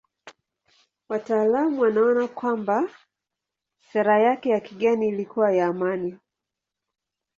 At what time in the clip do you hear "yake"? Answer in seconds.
4.19-4.49